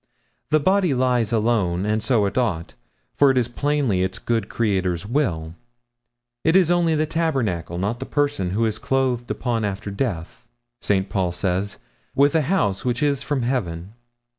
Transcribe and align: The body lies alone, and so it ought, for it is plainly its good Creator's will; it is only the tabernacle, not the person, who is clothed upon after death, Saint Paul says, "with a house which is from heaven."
The 0.49 0.59
body 0.59 0.95
lies 0.95 1.31
alone, 1.31 1.85
and 1.85 2.01
so 2.01 2.25
it 2.25 2.35
ought, 2.35 2.73
for 3.13 3.29
it 3.29 3.37
is 3.37 3.47
plainly 3.47 4.01
its 4.01 4.17
good 4.17 4.49
Creator's 4.49 5.05
will; 5.05 5.53
it 6.43 6.55
is 6.55 6.71
only 6.71 6.95
the 6.95 7.05
tabernacle, 7.05 7.77
not 7.77 7.99
the 7.99 8.07
person, 8.07 8.49
who 8.49 8.65
is 8.65 8.79
clothed 8.79 9.29
upon 9.29 9.63
after 9.63 9.91
death, 9.91 10.47
Saint 10.81 11.07
Paul 11.09 11.31
says, 11.31 11.77
"with 12.15 12.33
a 12.33 12.41
house 12.41 12.83
which 12.83 13.03
is 13.03 13.21
from 13.21 13.43
heaven." 13.43 13.93